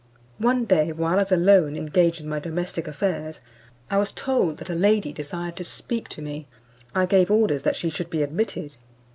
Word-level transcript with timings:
One 0.39 0.65
day, 0.65 0.91
while 0.91 1.17
I 1.17 1.21
was 1.21 1.31
alone 1.31 1.75
engaged 1.77 2.21
in 2.21 2.27
my 2.27 2.39
domestic 2.39 2.87
affairs, 2.87 3.39
I 3.91 3.97
was 3.99 4.11
told 4.11 4.57
that 4.57 4.71
a 4.71 4.73
lady 4.73 5.13
desired 5.13 5.57
to 5.57 5.63
speak 5.63 6.09
to 6.09 6.23
me. 6.23 6.47
I 6.95 7.05
gave 7.05 7.29
orders 7.29 7.61
that 7.61 7.75
she 7.75 7.91
should 7.91 8.09
be 8.09 8.23
admitted. 8.23 8.77